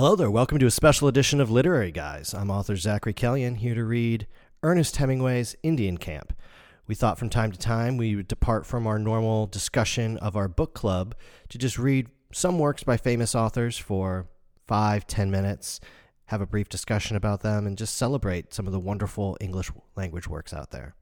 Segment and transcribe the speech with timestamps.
[0.00, 0.30] Hello there.
[0.30, 2.32] Welcome to a special edition of Literary Guys.
[2.32, 4.26] I'm author Zachary Kellyan here to read
[4.62, 6.32] Ernest Hemingway's Indian Camp.
[6.86, 10.48] We thought from time to time we would depart from our normal discussion of our
[10.48, 11.14] book club
[11.50, 14.26] to just read some works by famous authors for
[14.66, 15.80] five, ten minutes,
[16.28, 20.26] have a brief discussion about them, and just celebrate some of the wonderful English language
[20.26, 20.94] works out there.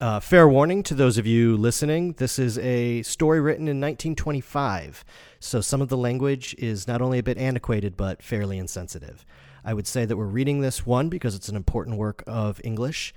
[0.00, 5.04] Uh, fair warning to those of you listening this is a story written in 1925,
[5.38, 9.24] so some of the language is not only a bit antiquated but fairly insensitive.
[9.64, 13.14] I would say that we're reading this one because it's an important work of English,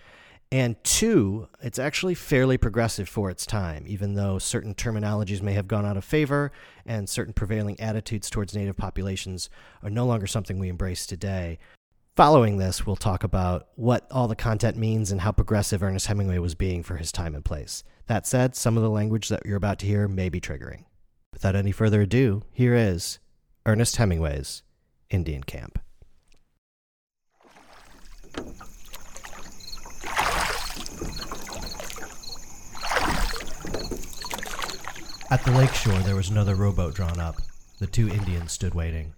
[0.52, 5.68] and two, it's actually fairly progressive for its time, even though certain terminologies may have
[5.68, 6.52] gone out of favor
[6.86, 9.50] and certain prevailing attitudes towards native populations
[9.82, 11.58] are no longer something we embrace today.
[12.18, 16.40] Following this, we'll talk about what all the content means and how progressive Ernest Hemingway
[16.40, 17.84] was being for his time and place.
[18.08, 20.86] That said, some of the language that you're about to hear may be triggering.
[21.32, 23.20] Without any further ado, here is
[23.68, 24.64] Ernest Hemingway's
[25.12, 25.78] Indian Camp.
[35.30, 37.36] At the lake shore, there was another rowboat drawn up.
[37.78, 39.14] The two Indians stood waiting.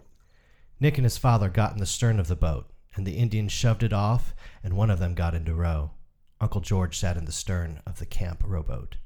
[0.82, 3.84] Nick and his father got in the stern of the boat, and the Indians shoved
[3.84, 5.92] it off, and one of them got into row.
[6.42, 8.98] Uncle George sat in the stern of the camp rowboat.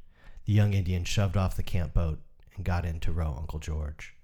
[0.45, 2.19] The young Indian shoved off the camp boat
[2.55, 4.15] and got in to row Uncle George.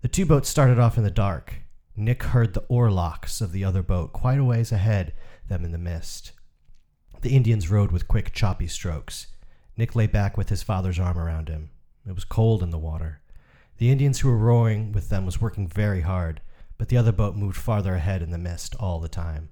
[0.00, 1.54] The two boats started off in the dark.
[1.96, 5.12] Nick heard the oar locks of the other boat quite a ways ahead
[5.48, 6.32] them in the mist.
[7.22, 9.28] The Indians rowed with quick, choppy strokes.
[9.76, 11.70] Nick lay back with his father's arm around him.
[12.06, 13.20] It was cold in the water.
[13.78, 16.40] The Indians who were rowing with them was working very hard
[16.78, 19.50] but the other boat moved farther ahead in the mist all the time.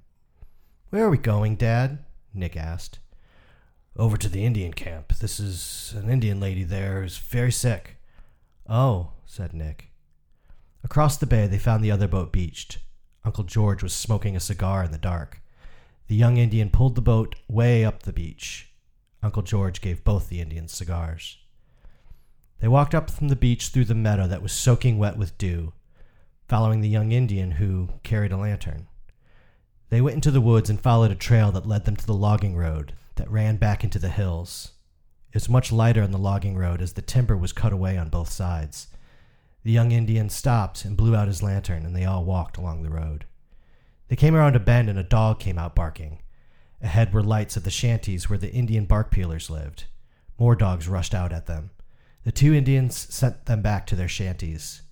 [0.91, 1.99] Where are we going, Dad?
[2.33, 3.01] Nick asked.
[3.97, 5.15] Over to the Indian camp.
[5.17, 7.97] This is an Indian lady there who's very sick.
[8.69, 9.91] Oh, said Nick.
[10.85, 12.79] Across the bay, they found the other boat beached.
[13.25, 15.43] Uncle George was smoking a cigar in the dark.
[16.07, 18.71] The young Indian pulled the boat way up the beach.
[19.23, 21.39] Uncle George gave both the Indians cigars.
[22.61, 25.73] They walked up from the beach through the meadow that was soaking wet with dew
[26.49, 28.87] following the young Indian who carried a lantern.
[29.89, 32.57] They went into the woods and followed a trail that led them to the logging
[32.57, 34.73] road that ran back into the hills.
[35.29, 38.09] It was much lighter on the logging road as the timber was cut away on
[38.09, 38.89] both sides.
[39.65, 42.91] The young Indian stopped and blew out his lantern, and they all walked along the
[42.91, 43.27] road.
[44.09, 46.21] They came around a bend, and a dog came out barking.
[46.81, 49.85] Ahead were lights of the shanties where the Indian bark peelers lived.
[50.39, 51.71] More dogs rushed out at them.
[52.25, 54.83] The two Indians sent them back to their shanties.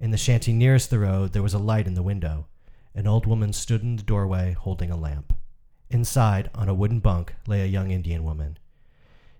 [0.00, 2.46] In the shanty nearest the road, there was a light in the window.
[2.94, 5.34] An old woman stood in the doorway holding a lamp.
[5.90, 8.58] Inside, on a wooden bunk, lay a young Indian woman.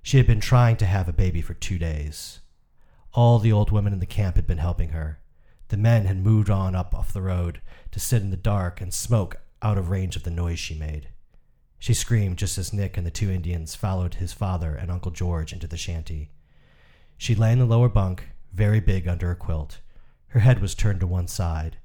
[0.02, 2.40] She had been trying to have a baby for two days.
[3.12, 5.20] All the old women in the camp had been helping her.
[5.68, 7.60] The men had moved on up off the road
[7.92, 11.08] to sit in the dark and smoke out of range of the noise she made.
[11.78, 15.52] She screamed just as Nick and the two Indians followed his father and Uncle George
[15.52, 16.30] into the shanty.
[17.16, 19.78] She lay in the lower bunk, very big under a quilt.
[20.28, 21.78] Her head was turned to one side.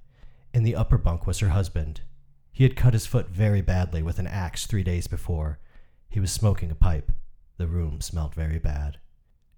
[0.54, 2.02] In the upper bunk was her husband.
[2.52, 5.60] He had cut his foot very badly with an axe three days before.
[6.10, 7.12] He was smoking a pipe.
[7.58, 9.00] The room smelled very bad.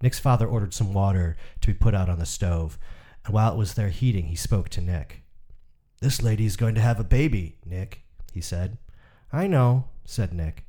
[0.02, 2.78] Nick's father ordered some water to be put out on the stove,
[3.26, 5.24] and while it was there heating, he spoke to Nick.
[6.02, 8.78] This lady is going to have a baby, Nick, he said.
[9.34, 10.66] I know, said Nick.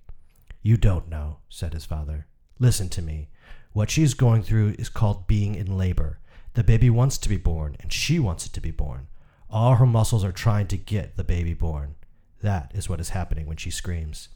[0.63, 2.27] You don't know, said his father.
[2.59, 3.29] Listen to me.
[3.73, 6.19] What she is going through is called being in labor.
[6.57, 9.09] The baby wants to be born, and she wants it to be born.
[9.51, 11.97] All her muscles are trying to get the baby born.
[12.41, 14.31] That is what is happening when she screams.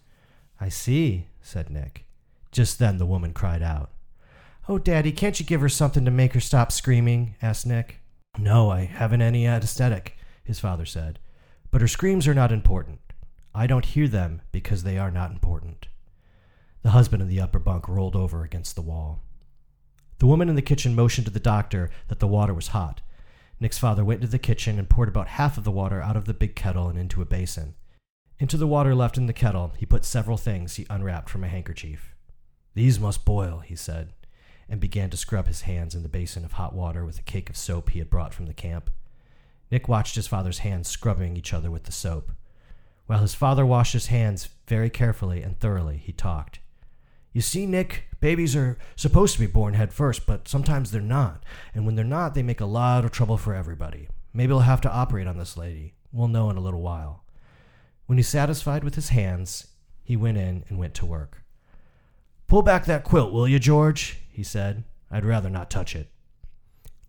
[0.61, 2.05] I see, said Nick.
[2.53, 3.93] Just then the woman cried out.
[4.69, 7.37] Oh, Daddy, can't you give her something to make her stop screaming?
[7.41, 8.01] asked Nick.
[8.39, 11.21] No, I haven't any anesthetic, his father said.
[11.71, 13.01] But her screams are not important.
[13.55, 15.87] I don't hear them because they are not important.
[16.83, 19.23] The husband in the upper bunk rolled over against the wall.
[20.21, 23.01] The woman in the kitchen motioned to the doctor that the water was hot.
[23.59, 26.27] Nick's father went into the kitchen and poured about half of the water out of
[26.27, 27.75] the big kettle and into a basin.
[28.39, 31.49] Into the water left in the kettle, he put several things he unwrapped from a
[31.49, 32.15] handkerchief.
[32.75, 34.13] These must boil, he said,
[34.69, 37.49] and began to scrub his hands in the basin of hot water with a cake
[37.49, 38.91] of soap he had brought from the camp.
[39.71, 42.31] Nick watched his father's hands scrubbing each other with the soap.
[43.07, 46.59] While his father washed his hands very carefully and thoroughly, he talked.
[47.33, 51.45] You see, Nick, babies are supposed to be born head first, but sometimes they're not.
[51.75, 54.09] And when they're not, they make a lot of trouble for everybody.
[54.33, 55.95] Maybe we'll have to operate on this lady.
[56.13, 57.25] We'll know in a little while.
[58.07, 59.69] When he's satisfied with his hands,
[60.03, 61.45] he went in and went to work.
[62.49, 64.19] Pull back that quilt, will you, George?
[64.31, 64.83] he said.
[65.11, 66.09] I'd rather not touch it.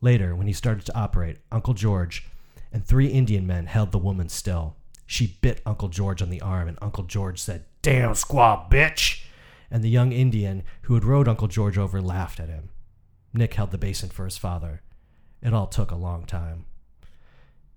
[0.02, 2.28] Later, when he started to operate, Uncle George
[2.72, 4.76] and three Indian men held the woman still.
[5.06, 9.24] She bit Uncle George on the arm, and Uncle George said, Damn squaw bitch!
[9.72, 12.70] And the young Indian who had rode Uncle George over laughed at him.
[13.34, 14.82] Nick held the basin for his father.
[15.42, 16.66] It all took a long time.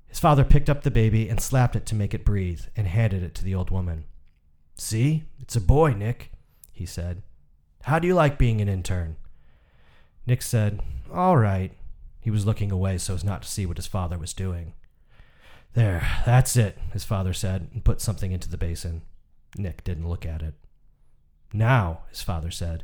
[0.07, 3.23] His father picked up the baby and slapped it to make it breathe and handed
[3.23, 4.05] it to the old woman.
[4.77, 6.33] See, it's a boy, Nick,
[6.73, 7.23] he said.
[7.83, 9.17] How do you like being an intern?
[10.27, 10.81] Nick said,
[11.13, 11.73] All right.
[12.21, 14.73] He was looking away so as not to see what his father was doing.
[15.75, 19.03] There, that's it, his father said, and put something into the basin.
[19.59, 20.55] Nick didn't look at it.
[21.55, 22.83] Now, his father said,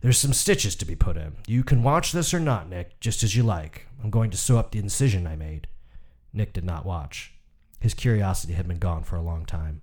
[0.00, 1.36] there's some stitches to be put in.
[1.46, 3.86] You can watch this or not, Nick, just as you like.
[4.02, 5.66] I'm going to sew up the incision I made.
[6.32, 7.34] Nick did not watch.
[7.80, 9.82] His curiosity had been gone for a long time.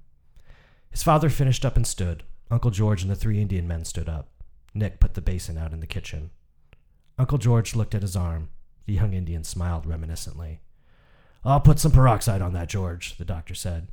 [0.89, 2.23] His father finished up and stood.
[2.49, 4.29] Uncle George and the three Indian men stood up.
[4.73, 6.31] Nick put the basin out in the kitchen.
[7.17, 8.49] Uncle George looked at his arm.
[8.87, 10.59] The young Indian smiled reminiscently.
[11.45, 13.87] I'll put some peroxide on that, George, the doctor said.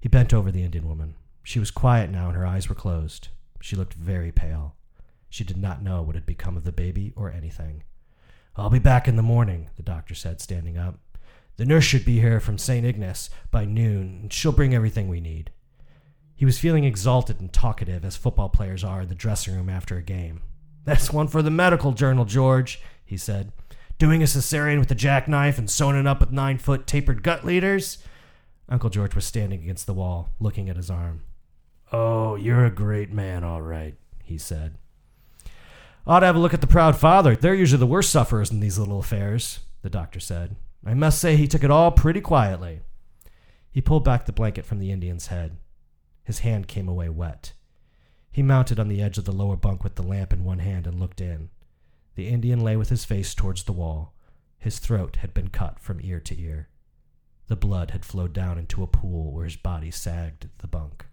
[0.00, 1.14] He bent over the Indian woman.
[1.42, 3.28] She was quiet now and her eyes were closed.
[3.60, 4.74] She looked very pale.
[5.28, 7.84] She did not know what had become of the baby or anything.
[8.56, 10.98] I'll be back in the morning, the doctor said, standing up.
[11.56, 12.84] The nurse should be here from St.
[12.84, 15.50] Ignace by noon, and she'll bring everything we need.
[16.34, 19.96] He was feeling exalted and talkative as football players are in the dressing room after
[19.96, 20.40] a game.
[20.84, 23.52] That's one for the medical journal, George, he said.
[23.98, 27.44] Doing a cesarean with a jackknife and sewing it up with nine foot tapered gut
[27.44, 27.98] leaders?
[28.70, 31.24] Uncle George was standing against the wall, looking at his arm.
[31.92, 34.76] Oh, you're a great man, all right, he said.
[36.06, 37.36] Ought to have a look at the proud father.
[37.36, 40.56] They're usually the worst sufferers in these little affairs, the doctor said.
[40.84, 42.80] I must say he took it all pretty quietly.
[43.70, 45.56] He pulled back the blanket from the Indian's head.
[46.24, 47.52] His hand came away wet.
[48.30, 50.86] He mounted on the edge of the lower bunk with the lamp in one hand
[50.86, 51.50] and looked in.
[52.14, 54.14] The Indian lay with his face towards the wall.
[54.58, 56.68] His throat had been cut from ear to ear.
[57.48, 61.06] The blood had flowed down into a pool where his body sagged the bunk.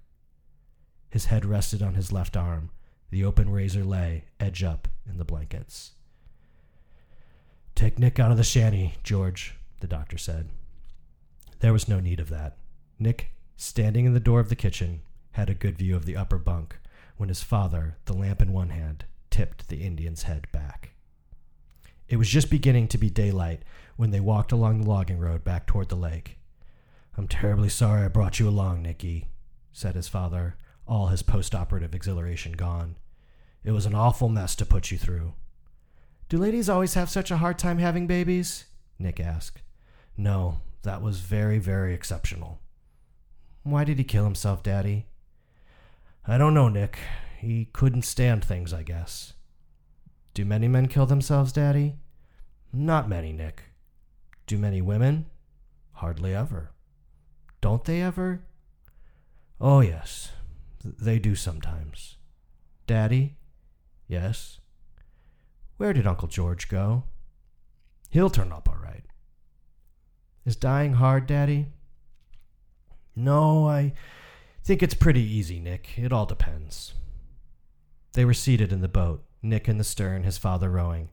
[1.09, 2.69] His head rested on his left arm,
[3.09, 5.93] the open razor lay, edge up, in the blankets.
[7.75, 10.49] Take Nick out of the shanty, George, the doctor said.
[11.59, 12.57] There was no need of that.
[12.99, 15.01] Nick, standing in the door of the kitchen,
[15.31, 16.77] had a good view of the upper bunk
[17.17, 20.91] when his father, the lamp in one hand, tipped the Indian's head back.
[22.09, 23.63] It was just beginning to be daylight
[23.95, 26.37] when they walked along the logging road back toward the lake.
[27.17, 29.27] I'm terribly sorry I brought you along, Nicky,
[29.73, 30.55] said his father,
[30.87, 32.95] all his post operative exhilaration gone.
[33.63, 35.33] It was an awful mess to put you through.
[36.29, 38.65] Do ladies always have such a hard time having babies?
[38.99, 39.61] Nick asked.
[40.17, 42.59] No, that was very, very exceptional.
[43.63, 45.05] Why did he kill himself, Daddy?
[46.25, 46.97] I don't know, Nick.
[47.37, 49.33] He couldn't stand things, I guess.
[50.33, 51.95] Do many men kill themselves, Daddy?
[52.73, 53.63] Not many, Nick.
[54.45, 55.25] Do many women?
[55.93, 56.71] Hardly ever.
[57.61, 58.41] Don't they ever?
[59.59, 60.31] Oh, yes.
[60.83, 62.17] They do sometimes.
[62.85, 63.37] Daddy?
[64.07, 64.59] Yes.
[65.77, 67.03] Where did Uncle George go?
[68.09, 69.03] He'll turn up all right.
[70.45, 71.67] Is dying hard, Daddy?
[73.15, 73.93] No, I
[74.63, 75.97] think it's pretty easy, Nick.
[75.97, 76.93] It all depends.
[78.13, 81.09] They were seated in the boat, Nick in the stern, his father rowing.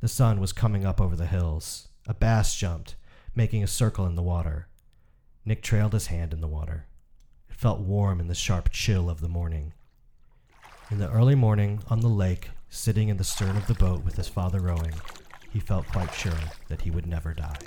[0.00, 1.88] The sun was coming up over the hills.
[2.06, 2.96] A bass jumped,
[3.34, 4.68] making a circle in the water.
[5.44, 6.86] Nick trailed his hand in the water
[7.58, 9.72] felt warm in the sharp chill of the morning.
[10.92, 14.14] In the early morning, on the lake, sitting in the stern of the boat with
[14.14, 14.94] his father rowing,
[15.50, 16.38] he felt quite sure
[16.68, 17.58] that he would never die.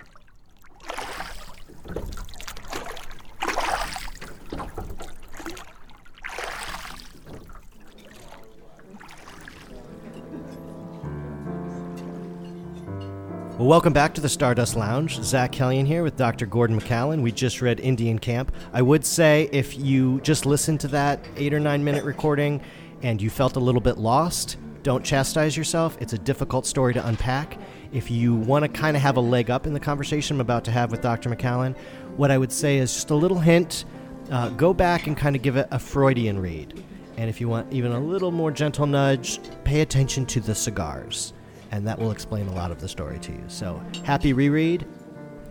[13.62, 15.22] Well, welcome back to the Stardust Lounge.
[15.22, 16.48] Zach Kellion here with Dr.
[16.48, 17.22] Gordon McCallan.
[17.22, 18.52] We just read Indian Camp.
[18.74, 22.60] I would say if you just listened to that eight or nine minute recording
[23.04, 25.96] and you felt a little bit lost, don't chastise yourself.
[26.02, 27.60] It's a difficult story to unpack.
[27.94, 30.66] If you want to kind of have a leg up in the conversation I'm about
[30.66, 31.30] to have with Dr.
[31.30, 31.78] McCallan,
[32.18, 33.86] what I would say is just a little hint
[34.32, 36.84] uh, go back and kind of give it a Freudian read.
[37.16, 41.34] And if you want even a little more gentle nudge, pay attention to the cigars
[41.72, 43.44] and that will explain a lot of the story to you.
[43.48, 44.86] So happy reread.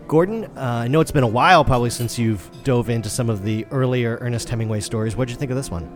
[0.07, 3.43] Gordon, uh, I know it's been a while probably since you've dove into some of
[3.43, 5.15] the earlier Ernest Hemingway stories.
[5.15, 5.89] What did you think of this one?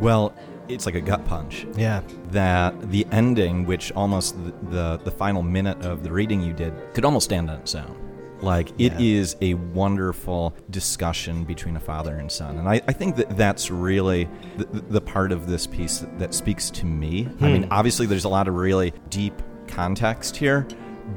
[0.00, 0.34] Well,
[0.68, 1.66] it's like a gut punch.
[1.76, 2.02] Yeah.
[2.30, 6.74] That the ending, which almost the, the, the final minute of the reading you did,
[6.92, 8.05] could almost stand on its own.
[8.46, 9.18] Like it yeah.
[9.20, 13.70] is a wonderful discussion between a father and son, and I, I think that that's
[13.70, 17.24] really the, the, part of this piece that, that speaks to me.
[17.24, 17.44] Hmm.
[17.44, 17.72] I mean, hmm.
[17.72, 19.34] obviously, there's a lot of really deep
[19.66, 20.64] context here,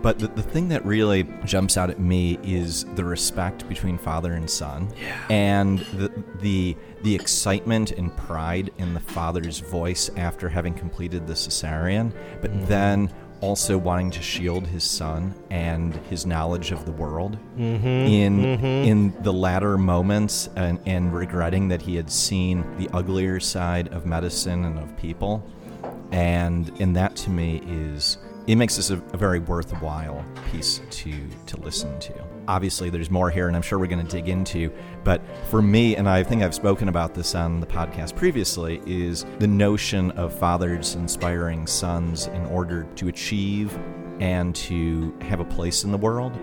[0.02, 4.34] But the, the thing that really jumps out at me is the respect between father
[4.34, 5.16] and son, Yeah.
[5.30, 11.34] and the the the excitement and pride in the father's voice after having completed the
[11.34, 12.68] cesarean, but Mhm.
[12.68, 13.10] then
[13.42, 17.86] also wanting to shield his son and his knowledge of the world Mm-hmm.
[17.88, 23.88] in in the latter moments and, and regretting that he had seen the uglier side
[23.90, 25.44] of medicine and of people
[26.12, 28.18] and and that to me is
[28.50, 31.14] it makes this a, a very worthwhile piece to
[31.46, 32.14] to listen to.
[32.48, 34.72] Obviously there's more here and i'm sure we're going to dig into
[35.04, 39.24] but for me and i think i've spoken about this on the podcast previously is
[39.38, 43.78] the notion of fathers inspiring sons in order to achieve
[44.20, 46.38] and to have a place in the world.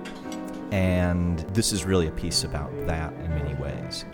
[0.72, 3.54] And this is really a piece about that in many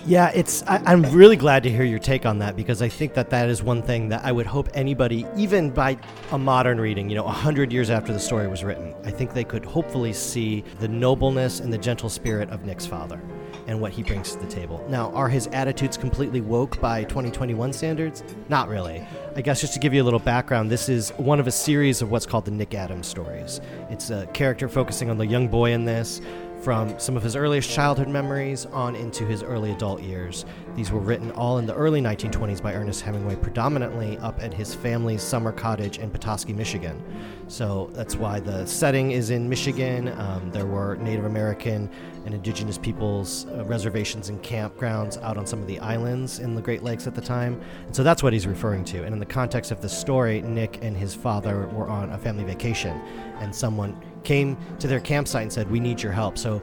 [0.06, 0.62] Yeah, it's.
[0.64, 3.48] I, I'm really glad to hear your take on that because I think that that
[3.48, 5.98] is one thing that I would hope anybody, even by
[6.30, 9.44] a modern reading, you know, hundred years after the story was written, I think they
[9.44, 13.20] could hopefully see the nobleness and the gentle spirit of Nick's father
[13.66, 14.84] and what he brings to the table.
[14.88, 18.24] Now, are his attitudes completely woke by 2021 standards?
[18.48, 19.06] Not really.
[19.36, 22.02] I guess just to give you a little background, this is one of a series
[22.02, 23.60] of what's called the Nick Adams stories.
[23.90, 26.20] It's a character focusing on the young boy in this
[26.62, 30.44] from some of his earliest childhood memories on into his early adult years.
[30.74, 34.74] These were written all in the early 1920s by Ernest Hemingway, predominantly up at his
[34.74, 37.02] family's summer cottage in Petoskey, Michigan.
[37.48, 40.08] So that's why the setting is in Michigan.
[40.18, 41.90] Um, there were Native American
[42.24, 46.62] and indigenous peoples' uh, reservations and campgrounds out on some of the islands in the
[46.62, 47.60] Great Lakes at the time.
[47.84, 49.04] And so that's what he's referring to.
[49.04, 52.44] And in the context of the story, Nick and his father were on a family
[52.44, 52.98] vacation,
[53.40, 56.62] and someone came to their campsite and said, "We need your help." So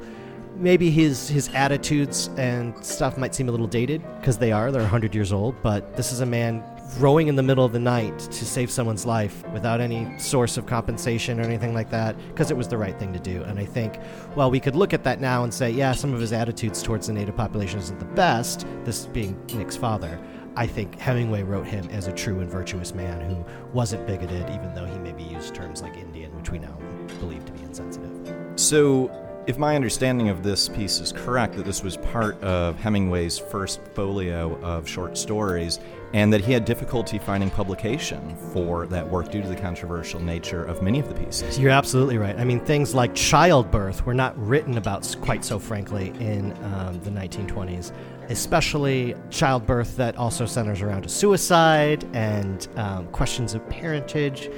[0.60, 4.82] maybe his his attitudes and stuff might seem a little dated because they are they're
[4.82, 6.64] 100 years old but this is a man
[6.98, 10.66] rowing in the middle of the night to save someone's life without any source of
[10.66, 13.66] compensation or anything like that because it was the right thing to do and i
[13.66, 14.00] think
[14.36, 17.08] well we could look at that now and say yeah some of his attitudes towards
[17.08, 20.20] the native population isn't the best this being nick's father
[20.56, 24.74] I think Hemingway wrote him as a true and virtuous man who wasn't bigoted, even
[24.74, 26.78] though he maybe used terms like Indian, which we now
[27.20, 28.12] believe to be insensitive.
[28.58, 29.10] So,
[29.50, 33.82] if my understanding of this piece is correct, that this was part of Hemingway's first
[33.96, 35.80] folio of short stories,
[36.14, 40.64] and that he had difficulty finding publication for that work due to the controversial nature
[40.64, 41.58] of many of the pieces.
[41.58, 42.38] You're absolutely right.
[42.38, 47.10] I mean, things like childbirth were not written about quite so frankly in um, the
[47.10, 47.92] 1920s,
[48.30, 54.52] especially childbirth that also centers around a suicide and um, questions of parentage.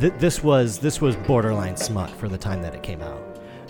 [0.00, 3.23] Th- this was this was borderline smut for the time that it came out.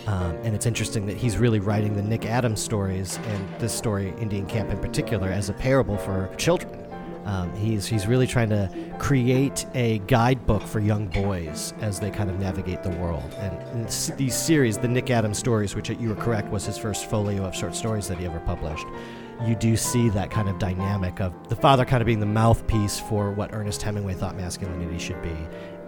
[0.07, 4.13] Um, and it's interesting that he's really writing the Nick Adams stories and this story,
[4.21, 6.81] Indian Camp in particular, as a parable for children.
[7.25, 8.69] Um, he's he's really trying to
[8.99, 13.35] create a guidebook for young boys as they kind of navigate the world.
[13.39, 17.09] And s- these series, the Nick Adams stories, which you were correct was his first
[17.09, 18.85] folio of short stories that he ever published,
[19.47, 23.01] you do see that kind of dynamic of the father kind of being the mouthpiece
[23.01, 25.35] for what Ernest Hemingway thought masculinity should be,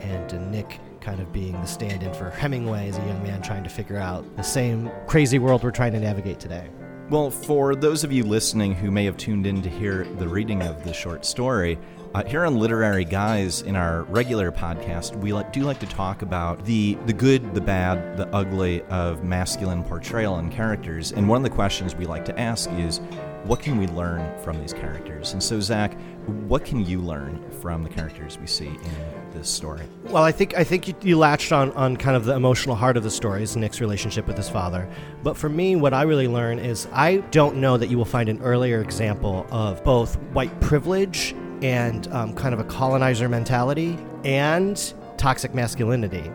[0.01, 3.63] and uh, Nick kind of being the stand-in for Hemingway as a young man trying
[3.63, 6.69] to figure out the same crazy world we're trying to navigate today.
[7.11, 10.63] Well, for those of you listening who may have tuned in to hear the reading
[10.63, 11.79] of the short story,
[12.13, 16.23] uh, here on Literary Guys, in our regular podcast, we like, do like to talk
[16.23, 21.13] about the the good, the bad, the ugly of masculine portrayal and characters.
[21.13, 23.01] And one of the questions we like to ask is,
[23.47, 25.33] what can we learn from these characters?
[25.33, 29.83] And so, Zach, what can you learn from the characters we see in this story?
[30.05, 32.97] Well, I think I think you, you latched on on kind of the emotional heart
[32.97, 34.89] of the story is Nick's relationship with his father.
[35.23, 38.29] But for me, what I really learn is I don't know that you will find
[38.29, 44.95] an earlier example of both white privilege and um, kind of a colonizer mentality and
[45.17, 46.31] toxic masculinity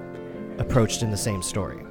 [0.58, 1.84] approached in the same story.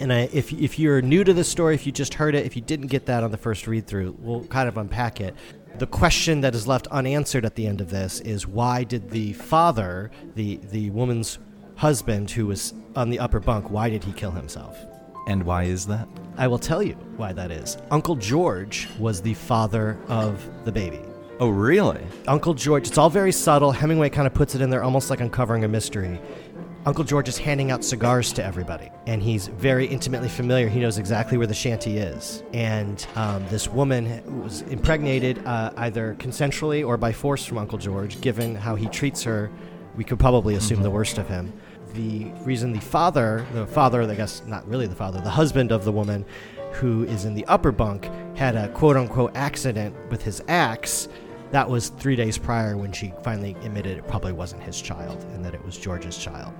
[0.00, 2.56] And I, if, if you're new to the story, if you just heard it, if
[2.56, 5.34] you didn't get that on the first read through, we'll kind of unpack it.
[5.78, 9.34] The question that is left unanswered at the end of this is why did the
[9.34, 11.38] father, the, the woman's
[11.76, 14.78] husband who was on the upper bunk, why did he kill himself?
[15.26, 16.08] And why is that?
[16.38, 17.76] I will tell you why that is.
[17.90, 21.00] Uncle George was the father of the baby.
[21.40, 22.02] Oh, really?
[22.26, 23.72] Uncle George, it's all very subtle.
[23.72, 26.20] Hemingway kind of puts it in there almost like uncovering a mystery.
[26.86, 30.66] Uncle George is handing out cigars to everybody, and he's very intimately familiar.
[30.66, 32.42] He knows exactly where the shanty is.
[32.54, 38.18] And um, this woman was impregnated uh, either consensually or by force from Uncle George,
[38.22, 39.50] given how he treats her.
[39.94, 41.52] We could probably assume the worst of him.
[41.92, 45.84] The reason the father, the father, I guess not really the father, the husband of
[45.84, 46.24] the woman
[46.72, 51.08] who is in the upper bunk, had a quote unquote accident with his axe
[51.50, 55.44] that was three days prior when she finally admitted it probably wasn't his child and
[55.44, 56.54] that it was George's child.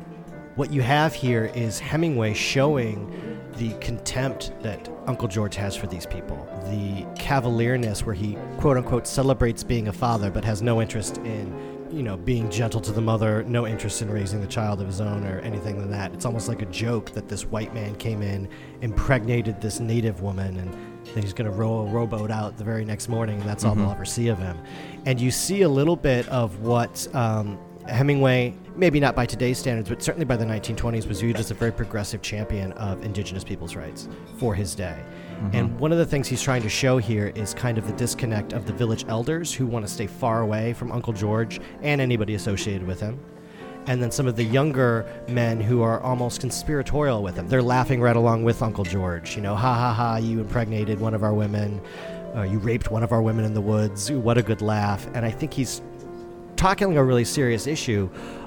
[0.56, 6.06] What you have here is Hemingway showing the contempt that Uncle George has for these
[6.06, 6.36] people,
[6.70, 11.78] the cavalierness where he quote unquote celebrates being a father but has no interest in
[11.92, 15.00] you know, being gentle to the mother, no interest in raising the child of his
[15.00, 16.12] own or anything like that.
[16.14, 18.48] It's almost like a joke that this white man came in,
[18.80, 20.72] impregnated this native woman, and
[21.14, 23.74] then he's going to row a rowboat out the very next morning, and that's all
[23.74, 23.78] Mhm.
[23.78, 24.56] they'll ever see of him.
[25.04, 27.58] And you see a little bit of what um,
[27.90, 31.54] Hemingway, maybe not by today's standards, but certainly by the 1920s, was viewed as a
[31.54, 35.02] very progressive champion of indigenous people's rights for his day.
[35.52, 38.52] And one of the things he's trying to show here is kind of the disconnect
[38.52, 42.34] of the village elders who want to stay far away from Uncle George and anybody
[42.34, 43.18] associated with him.
[43.86, 47.48] And then some of the younger men who are almost conspiratorial with him.
[47.48, 49.34] They're laughing right along with Uncle George.
[49.34, 51.80] You know, ha ha ha, you impregnated one of our women.
[52.36, 54.10] Uh, you raped one of our women in the woods.
[54.10, 55.08] Ooh, what a good laugh.
[55.14, 55.80] And I think he's
[56.60, 58.06] talking like a really serious issue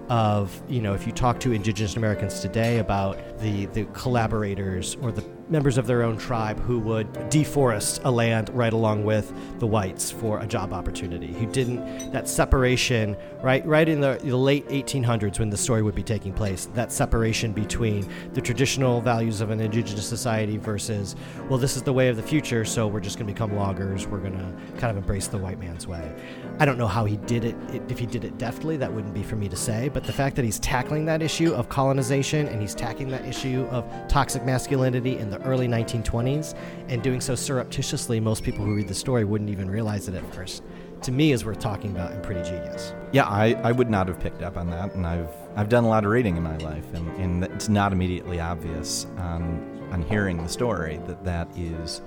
[0.09, 5.11] of you know if you talk to indigenous americans today about the the collaborators or
[5.11, 9.67] the members of their own tribe who would deforest a land right along with the
[9.67, 14.67] whites for a job opportunity who didn't that separation right right in the, the late
[14.69, 19.51] 1800s when the story would be taking place that separation between the traditional values of
[19.51, 21.15] an indigenous society versus
[21.49, 24.07] well this is the way of the future so we're just going to become loggers
[24.07, 26.13] we're going to kind of embrace the white man's way
[26.59, 27.55] I don't know how he did it.
[27.89, 29.89] If he did it deftly, that wouldn't be for me to say.
[29.93, 33.67] But the fact that he's tackling that issue of colonization and he's tackling that issue
[33.69, 36.57] of toxic masculinity in the early 1920s
[36.89, 40.33] and doing so surreptitiously, most people who read the story wouldn't even realize it at
[40.33, 40.63] first.
[41.03, 42.93] To me, is worth talking about and pretty genius.
[43.11, 45.89] Yeah, I, I would not have picked up on that, and I've I've done a
[45.89, 50.41] lot of reading in my life, and, and it's not immediately obvious on on hearing
[50.41, 52.01] the story that that is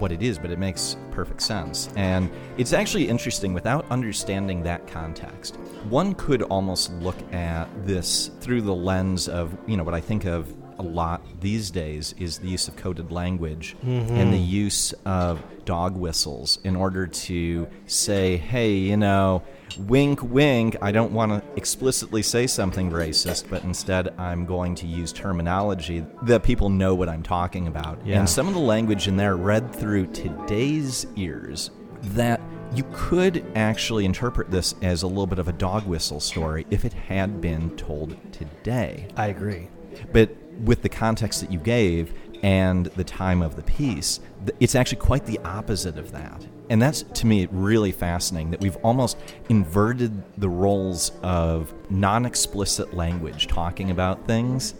[0.00, 1.88] what it is, but it makes perfect sense.
[1.96, 5.56] And it's actually interesting without understanding that context.
[5.88, 10.24] One could almost look at this through the lens of, you know, what I think
[10.24, 14.14] of a lot these days is the use of coded language mm-hmm.
[14.14, 19.42] and the use of dog whistles in order to say, hey, you know,
[19.78, 24.86] wink, wink, I don't want to explicitly say something racist, but instead I'm going to
[24.86, 28.04] use terminology that people know what I'm talking about.
[28.04, 28.18] Yeah.
[28.18, 31.70] And some of the language in there read through today's ears
[32.02, 32.40] that
[32.74, 36.84] you could actually interpret this as a little bit of a dog whistle story if
[36.84, 39.06] it had been told today.
[39.16, 39.68] I agree.
[40.12, 42.12] But with the context that you gave
[42.42, 44.20] and the time of the piece,
[44.60, 46.46] it's actually quite the opposite of that.
[46.70, 52.94] And that's, to me, really fascinating that we've almost inverted the roles of non explicit
[52.94, 54.74] language talking about things,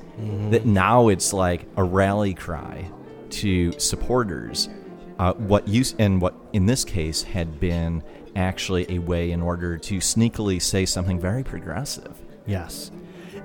[0.50, 2.90] that now it's like a rally cry
[3.30, 4.68] to supporters.
[5.18, 8.02] Uh, what you and what in this case had been
[8.34, 12.20] actually a way in order to sneakily say something very progressive.
[12.46, 12.90] Yes.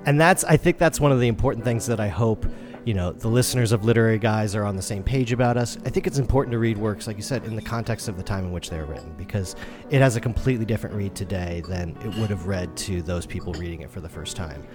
[0.06, 2.46] And that's I think that's one of the important things that I hope,
[2.84, 5.76] you know, the listeners of Literary Guys are on the same page about us.
[5.84, 8.22] I think it's important to read works like you said in the context of the
[8.22, 9.56] time in which they were written because
[9.90, 13.52] it has a completely different read today than it would have read to those people
[13.54, 14.66] reading it for the first time.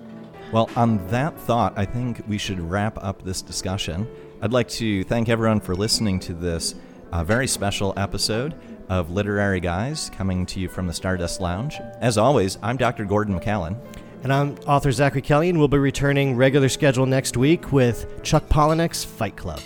[0.51, 4.07] Well, on that thought, I think we should wrap up this discussion.
[4.41, 6.75] I'd like to thank everyone for listening to this
[7.11, 8.53] uh, very special episode
[8.89, 11.79] of Literary Guys coming to you from the Stardust Lounge.
[11.99, 13.05] As always, I'm Dr.
[13.05, 13.77] Gordon McCallan.
[14.23, 18.47] And I'm author Zachary Kelly, and we'll be returning regular schedule next week with Chuck
[18.49, 19.61] Palahniuk's Fight Club.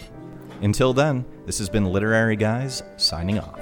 [0.62, 3.59] Until then, this has been Literary Guys signing off.